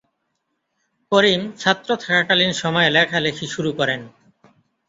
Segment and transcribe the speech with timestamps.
[1.11, 4.01] করিম ছাত্র থাকাকালীন সময়ে লেখালেখি শুরু করেন।